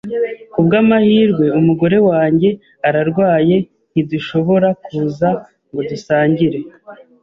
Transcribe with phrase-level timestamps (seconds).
[0.53, 2.49] Kubwamahirwe, umugore wanjye
[2.87, 3.55] ararwaye,
[3.91, 5.29] ntidushobora kuza
[5.69, 6.59] ngo dusangire.